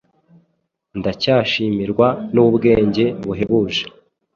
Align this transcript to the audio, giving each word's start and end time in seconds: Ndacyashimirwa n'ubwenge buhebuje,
Ndacyashimirwa 0.99 2.07
n'ubwenge 2.33 3.05
buhebuje, 3.25 3.83